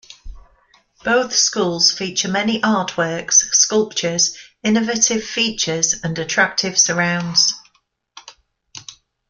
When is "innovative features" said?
4.63-5.93